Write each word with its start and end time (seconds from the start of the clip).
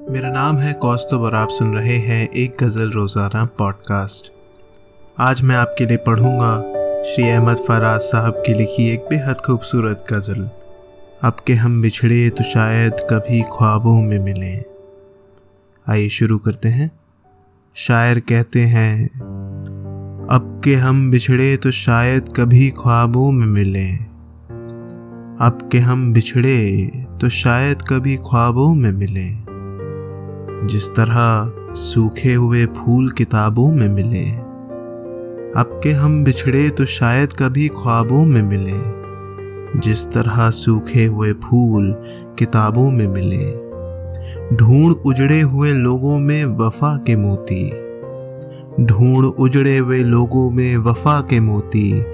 मेरा 0.00 0.28
नाम 0.30 0.56
है 0.58 0.72
कौस्तुब 0.72 1.22
और 1.22 1.34
आप 1.34 1.48
सुन 1.50 1.72
रहे 1.74 1.96
हैं 1.98 2.28
एक 2.30 2.56
गज़ल 2.62 2.90
रोज़ाना 2.90 3.44
पॉडकास्ट 3.58 4.30
आज 5.20 5.40
मैं 5.42 5.56
आपके 5.56 5.86
लिए 5.86 5.96
पढ़ूँगा 6.06 6.50
श्री 7.04 7.28
अहमद 7.28 7.56
फराज 7.58 8.00
साहब 8.00 8.42
की 8.46 8.54
लिखी 8.54 8.88
एक 8.88 9.06
बेहद 9.10 9.40
खूबसूरत 9.46 10.04
गज़ल। 10.10 10.42
अब 11.24 11.36
के 11.46 11.54
हम 11.54 11.80
बिछड़े 11.82 12.28
तो 12.30 12.44
शायद 12.44 13.06
कभी 13.10 13.40
ख्वाबों 13.52 13.96
में 14.02 14.18
मिले। 14.18 14.52
आइए 15.86 16.08
शुरू 16.08 16.38
करते 16.38 16.68
हैं। 16.68 16.90
शायर 17.76 18.20
कहते 18.20 18.60
हैं 18.66 19.08
अब 20.30 20.60
के 20.64 20.74
हम 20.74 21.10
बिछड़े 21.10 21.56
तो 21.56 21.70
शायद 21.80 22.32
कभी 22.36 22.68
ख्वाबों 22.78 23.30
में 23.32 23.46
मिले। 23.46 23.88
अब 25.46 25.68
के 25.72 25.78
हम 25.78 26.12
बिछड़े 26.12 26.86
तो 27.20 27.28
शायद 27.38 27.82
कभी 27.88 28.16
ख्वाबों 28.28 28.74
में 28.74 28.90
मिले। 28.92 29.45
जिस 30.64 30.88
तरह 30.90 31.74
सूखे 31.74 32.34
हुए 32.34 32.66
फूल 32.66 33.10
किताबों 33.10 33.72
में 33.72 33.88
मिले, 33.88 34.24
अब 35.60 35.80
के 35.82 35.92
हम 35.92 36.24
बिछड़े 36.24 36.70
तो 36.70 36.84
शायद 36.84 37.32
कभी 37.32 37.68
ख्वाबों 37.68 38.24
में 38.26 38.42
मिले। 38.42 38.96
जिस 39.80 40.06
तरह 40.12 40.50
सूखे 40.50 41.04
हुए 41.04 41.32
फूल 41.32 41.92
किताबों 42.38 42.90
में 42.90 43.06
मिले, 43.06 43.46
ढूंढ 44.56 44.92
उजड़े 45.06 45.40
हुए 45.40 45.72
लोगों 45.72 46.18
में 46.18 46.44
वफा 46.44 46.96
के 46.96 47.16
मोती। 47.16 47.70
ढूंढ 48.84 49.24
उजड़े 49.24 49.78
हुए 49.78 49.98
लोगों 49.98 50.50
में 50.50 50.76
वफा 50.76 51.20
के 51.20 51.40
मोती, 51.40 52.04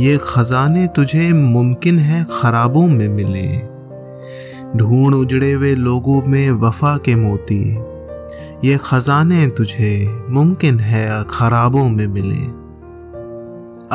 ये 0.00 0.18
खजाने 0.22 0.86
तुझे 0.86 1.32
मुमकिन 1.32 1.98
है 1.98 2.26
खराबों 2.30 2.86
में 2.86 3.08
मिले। 3.08 3.79
ढूंढ 4.76 5.14
उजड़े 5.14 5.52
हुए 5.52 5.74
लोगों 5.74 6.22
में 6.22 6.50
वफा 6.50 6.96
के 6.96 7.14
मोती। 7.14 7.78
ये 8.68 8.78
खजाने 8.84 9.46
तुझे 9.46 10.22
मुमकिन 10.30 10.80
है 10.80 11.24
खराबों 11.30 11.88
में 11.88 12.06
मिले। 12.06 12.60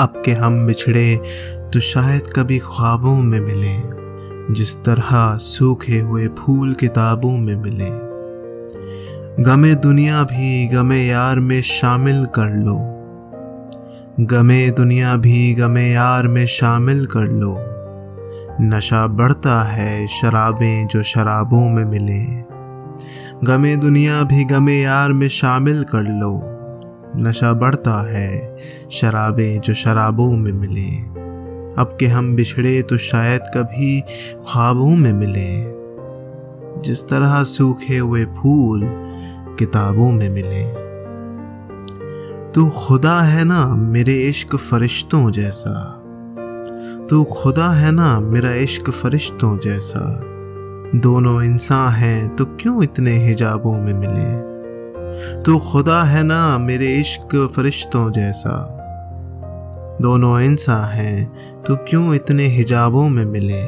अब 0.02 0.24
के 0.26 0.32
हम 0.32 0.68
बिछड़े 0.68 1.22
तो 1.74 1.80
शायद 1.80 2.22
कभी 2.36 2.60
ख्वाबों 2.60 3.16
में 3.16 3.40
मिले। 3.40 3.96
जिस 4.54 4.78
तरह 4.78 5.38
सूखे 5.38 6.00
हुए 6.00 6.28
फूल 6.28 6.74
किताबों 6.74 7.38
में 7.38 7.56
मिले। 7.56 8.06
गमे 9.44 9.76
दुनिया 9.76 10.24
भी 10.24 10.68
गमे 10.68 11.06
यार 11.06 11.40
में 11.40 11.62
शामिल 11.62 12.26
कर 12.26 12.50
लो। 12.50 12.92
गमे 14.26 14.70
दुनिया 14.70 15.16
भी 15.16 15.54
गमे 15.54 15.92
यार 15.92 16.28
में 16.28 16.46
शामिल 16.46 17.06
कर 17.06 17.24
लो। 17.24 17.75
नशा 18.62 19.08
बढ़ता 19.08 19.64
है 19.64 20.08
शराबें 20.08 20.88
जो 20.88 21.04
शराबों 21.04 21.70
में 21.70 21.86
मिले। 21.86 22.44
गमे 23.48 23.76
दुनिया 23.76 24.24
भी 24.24 24.46
गमे 24.46 24.82
यार 24.82 25.14
में 25.14 25.30
शामिल 25.30 25.84
कर 25.84 26.02
लो। 26.02 26.42
नशा 27.18 27.54
बढ़ता 27.54 28.12
है 28.12 28.58
शराबें 28.92 29.60
जो 29.60 29.74
शराबों 29.74 30.32
में 30.32 30.52
मिले। 30.52 30.98
अब 31.82 31.98
के 32.00 32.08
हम 32.08 32.36
बिछड़े 32.36 32.82
तो 32.82 32.98
शायद 32.98 33.42
कभी 33.42 34.02
ख्वाबों 34.52 34.96
में 34.96 35.14
मिले। 35.14 35.76
जिस 36.82 37.10
तरह 37.10 37.44
सूखे 37.44 37.98
हुए 37.98 38.26
फूल 38.26 38.82
किताबों 39.60 40.12
में 40.12 40.30
मिले। 40.30 40.86
तू 42.52 42.70
खुदा 42.70 43.22
है 43.22 43.44
ना 43.44 43.66
मेरे 43.66 44.14
इश्क 44.14 44.56
फरिश्तों 44.56 45.32
जैसा। 45.32 46.02
तू 47.10 47.24
खुदा 47.24 47.70
है 47.70 47.92
ना, 47.92 48.20
मेरा 48.20 48.52
इश्क 48.52 48.90
फरिश्तों 48.90 49.58
जैसा। 49.58 50.00
दोनों 50.96 51.44
इंसान 51.44 51.94
हैं 51.94 52.36
तो 52.36 52.46
क्यों 52.46 52.84
इतने 52.84 53.12
हिजाबों 53.12 53.74
में 53.74 53.94
मिले? 53.94 55.44
तू 55.44 55.58
खुदा 55.60 56.04
है 56.04 56.24
ना, 56.24 56.58
मेरे 56.58 56.88
इश्क 56.88 57.54
फरिश्तों 57.56 58.12
जैसा। 58.12 58.56
दोनों 60.02 60.42
इंसान 60.42 60.84
हैं 60.84 61.34
तो 61.64 61.76
क्यों 61.76 62.16
इतने 62.16 62.44
हिजाबों 62.44 63.10
में 63.10 63.26
मिले? 63.26 63.64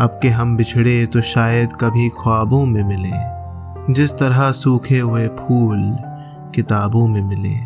अब 0.00 0.18
के 0.22 0.28
हम 0.28 0.56
बिछड़े 0.56 1.06
तो 1.06 1.20
शायद 1.20 1.68
कभी 1.80 2.08
ख्वाबों 2.08 2.66
में 2.66 2.82
मिले। 2.84 3.94
जिस 3.94 4.18
तरह 4.18 4.52
सूखे 4.52 4.98
हुए 4.98 5.28
फूल 5.28 5.96
किताबों 6.54 7.06
में 7.08 7.22
मिले। 7.22 7.56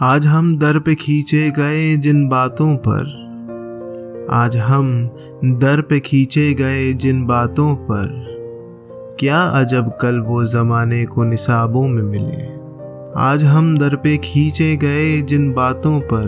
आज 0.00 0.26
हम 0.26 0.58
दर 0.58 0.78
पे 0.78 0.94
खींचे 0.94 1.50
गए 1.50 1.96
जिन 1.96 2.28
बातों 2.28 2.76
पर 2.76 3.27
आज 4.32 4.56
हम 4.56 5.10
दर 5.44 5.80
पे 5.80 6.00
खींचे 6.00 6.54
गए 6.54 6.92
जिन 6.92 7.24
बातों 7.26 7.76
पर 7.76 9.16
क्या 9.20 9.42
अजब 9.42 9.98
कल 10.00 10.18
वो 10.20 10.44
ज़माने 10.44 11.06
को 11.06 11.24
निसाबों 11.24 11.88
में 11.88 12.02
मिले। 12.02 12.42
आज 13.20 13.44
हम 13.44 13.78
दर 13.78 13.96
पे 13.96 14.16
खींचे 14.16 14.76
गए 14.76 15.22
जिन 15.22 15.52
बातों 15.52 16.00
पर 16.00 16.26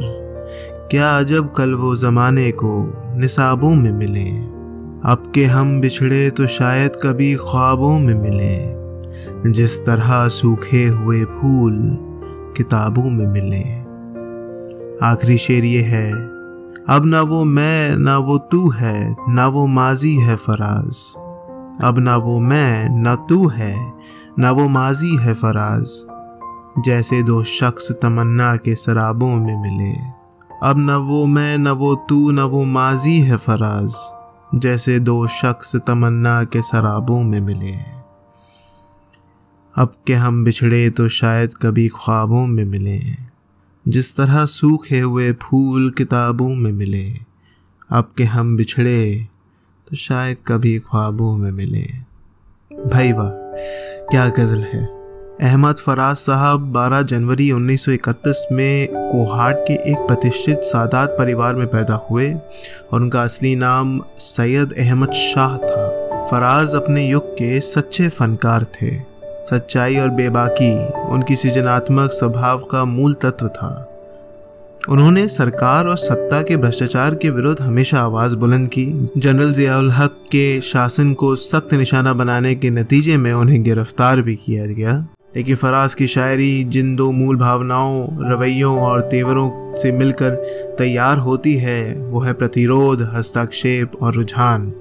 क्या 0.91 1.19
अजब 1.19 1.53
कल 1.53 1.75
वो 1.75 1.97
ज़माने 1.97 2.51
को 2.53 2.73
निसाबों 3.19 3.75
में 3.75 3.93
मिले। 3.93 4.31
अब 5.11 5.33
के 5.35 5.45
हम 5.45 5.81
बिछड़े 5.81 6.31
तो 6.31 6.47
शायद 6.47 6.91
कभी 7.03 7.35
ख्वाबों 7.35 7.99
में 7.99 8.15
मिले। 8.15 9.53
जिस 9.53 9.87
तरह 9.87 10.29
सूखे 10.29 10.87
हुए 10.87 11.25
फूल 11.25 11.97
किताबों 12.57 13.11
में 13.11 13.27
मिले। 13.27 13.65
आखिरी 15.07 15.37
शेर 15.37 15.65
ये 15.65 15.81
है 15.81 16.40
अब 16.89 17.07
ना 17.07 17.23
वो 17.23 17.45
मैं, 17.45 17.97
ना 17.97 18.19
वो 18.19 18.39
तू 18.39 18.71
है, 18.71 19.17
ना 19.29 19.47
वो 19.47 19.67
माजी 19.67 20.17
है 20.17 20.37
फराज। 20.37 21.15
अब 21.85 21.95
ना 21.99 22.17
वो 22.17 22.41
मैं, 22.41 22.89
ना 22.89 23.15
तू 23.15 23.49
है, 23.49 23.93
ना 24.39 24.51
वो 24.51 24.69
माजी 24.69 25.17
है 25.17 25.35
फराज। 25.35 26.07
जैसे 26.85 27.23
दो 27.23 27.45
शख्स 27.45 27.93
तमन्ना 27.93 28.57
के 28.57 28.77
शराबों 28.77 29.35
में 29.35 29.63
मिले। 29.63 29.93
अब 30.63 30.79
न 30.79 30.91
वो 30.91 31.27
मैं, 31.27 31.59
न 31.59 31.69
वो 31.69 31.95
तू, 31.95 32.31
न 32.31 32.41
वो 32.41 32.65
माजी 32.65 33.21
है 33.21 33.37
फराज। 33.37 33.95
जैसे 34.55 34.99
दो 34.99 35.27
शख्स 35.27 35.77
तमन्ना 35.77 36.45
के 36.45 36.63
शराबों 36.63 37.23
में 37.23 37.41
मिले। 37.41 38.01
अब 39.75 39.93
के 40.07 40.15
हम 40.15 40.45
बिछड़े 40.45 40.91
तो 40.91 41.09
शायद 41.09 41.55
कभी 41.55 41.89
ख्वाबों 41.89 42.47
में 42.47 42.65
मिले। 42.65 43.30
जिस 43.89 44.17
तरह 44.17 44.45
सूखे 44.47 45.01
हुए 45.01 45.33
फूल 45.33 45.91
किताबों 45.91 46.49
में 46.49 46.73
मिले 46.73 47.05
अब 47.91 48.13
के 48.17 48.25
हम 48.25 48.57
बिछड़े 48.57 49.27
तो 49.91 49.97
शायद 49.97 50.37
कभी 50.47 50.79
ख्वाबों 50.79 51.37
में 51.37 51.51
मिले। 51.53 51.83
भाई 52.91 53.13
वाह 53.13 53.31
क्या 54.07 54.29
गज़ल 54.29 54.63
है? 54.63 54.85
अहमद 55.41 55.77
फराज 55.77 56.17
साहब 56.17 56.73
12 56.73 57.03
जनवरी 57.03 57.51
1931 57.51 58.45
में 58.53 58.89
कोहाट 58.93 59.57
के 59.59 59.75
एक 59.91 59.97
प्रतिष्ठित 59.97 60.59
सादात 60.59 61.11
परिवार 61.11 61.55
में 61.55 61.67
पैदा 61.67 62.07
हुए 62.11 62.31
और 62.31 63.01
उनका 63.01 63.23
असली 63.23 63.55
नाम 63.57 64.01
सैयद 64.19 64.75
अहमद 64.79 65.11
शाह 65.11 65.57
था। 65.57 65.89
फराज 66.31 66.75
अपने 66.75 67.09
युग 67.09 67.33
के 67.33 67.61
सच्चे 67.61 68.09
फनकार 68.09 68.65
थे। 68.65 69.20
सच्चाई 69.45 69.97
और 69.97 70.11
बेबाकी 70.11 70.89
उनकी 71.09 71.37
सृजनात्मक 71.37 72.11
स्वभाव 72.11 72.59
का 72.59 72.85
मूल 72.85 73.15
तत्व 73.15 73.49
था। 73.49 73.87
उन्होंने 74.89 75.29
सरकार 75.29 75.87
और 75.87 75.99
सत्ता 75.99 76.43
के 76.43 76.57
भ्रष्टाचार 76.57 77.15
के 77.15 77.31
विरुद्ध 77.31 77.63
हमेशा 77.63 78.01
आवाज़ 78.01 78.37
बुलंद 78.37 78.69
की। 78.69 79.09
जनरल 79.19 79.53
जियाउल 79.53 79.91
हक 79.91 80.11
के 80.11 80.61
शासन 80.61 81.13
को 81.13 81.37
सख्त 81.37 81.75
निशाना 81.75 82.13
बनाने 82.13 82.55
के 82.55 82.71
नतीजे 82.71 83.17
में 83.17 83.33
उन्हें 83.33 83.63
गिरफ़्तार 83.63 84.23
भी 84.23 84.35
किया 84.35 84.67
गया। 84.67 85.07
लेकिन 85.37 85.57
फराज 85.57 85.95
की 85.95 86.07
शायरी, 86.07 86.65
जिन 86.65 86.97
दो 86.97 87.11
मूल 87.11 87.37
भावनाओं, 87.37 88.09
रवैयों 88.33 88.81
और 88.81 89.01
तेवरों 89.01 89.77
से 89.77 89.93
मिलकर 89.93 90.31
तैयार 90.79 91.19
होती 91.19 91.55
है, 91.55 91.95
वो 91.95 92.21
है 92.21 92.33
प्रतिरोध, 92.33 93.11
हस्तक्षेप 93.15 93.93
और 94.03 94.15
रुझान। 94.15 94.73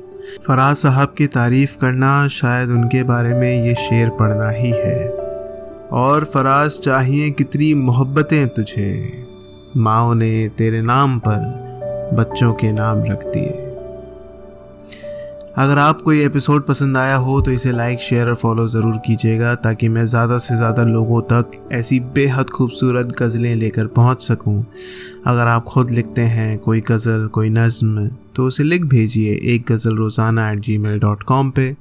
फराज 0.48 0.76
साहब 0.76 1.14
की 1.18 1.28
तारीफ़ 1.28 1.78
करना 1.78 2.28
शायद 2.28 2.70
उनके 2.70 3.04
बारे 3.04 3.34
में 3.34 3.66
ये 3.66 3.76
शेर 3.76 4.10
पढ़ना 4.10 4.50
ही 4.50 4.70
है। 4.70 5.10
और 5.92 6.24
फराज, 6.34 6.72
चाहिए 6.72 7.32
कितनी 7.32 7.74
मोहब्बतें 7.74 8.48
तुझे? 8.48 9.24
माओ 9.78 10.14
ने 10.14 10.50
तेरे 10.50 10.82
नाम 10.82 11.20
पर 11.20 11.70
बच्चों 12.14 12.54
के 12.54 12.72
नाम 12.72 13.04
रख 13.04 13.26
दिए। 13.26 13.69
अगर 15.58 15.78
आपको 15.78 16.14
ये 16.14 16.26
एपिसोड 16.26 16.66
पसंद 16.66 16.98
आया 16.98 17.16
हो 17.18 17.40
तो 17.42 17.52
इसे 17.52 17.72
लाइक 17.72 18.00
शेयर 18.00 18.30
और 18.30 18.36
फॉलो 18.36 18.68
ज़रूर 18.68 18.98
कीजिएगा, 19.06 19.54
ताकि 19.56 19.88
मैं 19.90 20.06
ज़्यादा 20.08 20.38
से 20.38 20.56
ज़्यादा 20.58 20.84
लोगों 20.84 21.22
तक 21.24 21.52
ऐसी 21.74 22.00
बेहद 22.16 22.50
खूबसूरत 22.50 23.16
गज़लें 23.20 23.56
लेकर 23.56 23.88
पहुँच 23.88 24.22
सकूँ। 24.22 24.64
अगर 25.28 25.48
आप 25.48 25.64
खुद 25.64 25.92
लिखते 25.92 26.22
हैं, 26.24 26.58
कोई 26.60 26.82
गज़ल, 26.82 27.28
कोई 27.28 27.50
नज़म 27.50 28.08
तो 28.36 28.46
उसे 28.48 28.64
लिख 28.64 28.84
भेजिए 28.86 29.34
एक 29.54 29.66
गज़ल 29.72 29.96
रोज़ाना 29.96 30.50
at 30.52 30.60
ji 30.60 30.78
mail 30.78 31.00
dot 31.00 31.24
com 31.24 31.50
पर 31.52 31.76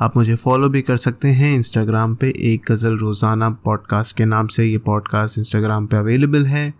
आप 0.00 0.16
मुझे 0.16 0.34
फॉलो 0.36 0.68
भी 0.68 0.82
कर 0.82 0.96
सकते 0.96 1.28
हैं 1.30 1.54
इंस्टाग्राम 1.54 2.14
पे, 2.14 2.28
एक 2.28 2.64
गज़ल 2.70 2.96
रोज़ाना 2.98 3.48
पॉडकास्ट 3.64 4.16
के 4.16 4.24
नाम 4.24 4.46
से 4.46 4.64
ये 4.64 4.78
पॉडकास्ट 4.80 5.38
इंस्टाग्राम 5.38 5.86
पे 5.86 5.96
अवेलेबल 5.96 6.44
है। 6.46 6.72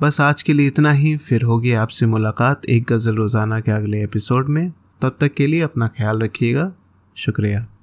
बस 0.00 0.20
आज 0.20 0.42
के 0.42 0.52
लिए 0.52 0.66
इतना 0.66 0.92
ही, 0.92 1.16
फिर 1.18 1.42
होगी 1.42 1.72
आपसे 1.74 2.06
मुलाकात 2.06 2.64
एक 2.66 2.86
गज़ल 2.92 3.16
रोज़ाना 3.16 3.60
के 3.60 3.72
अगले 3.72 4.02
एपिसोड 4.04 4.48
में। 4.48 4.72
तब 5.02 5.16
तक 5.20 5.34
के 5.34 5.46
लिए 5.46 5.60
अपना 5.60 5.88
ख्याल 5.88 6.20
रखिएगा। 6.20 6.72
शुक्रिया। 7.16 7.66